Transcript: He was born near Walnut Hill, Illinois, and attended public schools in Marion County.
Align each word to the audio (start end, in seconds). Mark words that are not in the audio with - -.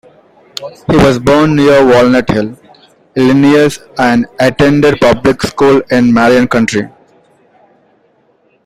He 0.89 0.97
was 0.97 1.19
born 1.19 1.55
near 1.55 1.85
Walnut 1.85 2.27
Hill, 2.27 2.57
Illinois, 3.15 3.77
and 3.99 4.25
attended 4.39 4.99
public 4.99 5.39
schools 5.43 5.83
in 5.91 6.11
Marion 6.11 6.47
County. 6.47 6.87